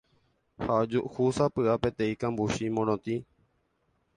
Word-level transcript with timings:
ha 0.63 0.71
ojuhúsapy'a 0.83 1.75
peteĩ 1.83 2.13
kambuchi 2.21 2.65
morotĩ 2.75 3.15